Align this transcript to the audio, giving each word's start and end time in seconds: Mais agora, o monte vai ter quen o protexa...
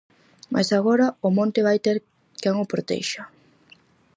Mais 0.53 0.69
agora, 0.79 1.07
o 1.27 1.29
monte 1.37 1.65
vai 1.67 1.77
ter 1.85 1.97
quen 2.41 2.55
o 2.63 2.65
protexa... 2.73 3.23